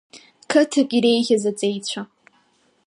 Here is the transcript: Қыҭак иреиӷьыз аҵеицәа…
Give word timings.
Қыҭак 0.51 0.89
иреиӷьыз 0.97 1.43
аҵеицәа… 1.49 2.01